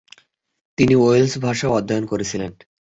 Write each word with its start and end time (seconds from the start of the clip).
তিনি 0.77 0.93
ওয়েলশ 0.95 1.33
ভাষাও 1.37 1.75
অধ্যয়ন 1.77 2.05
করেছিলেন। 2.05 2.51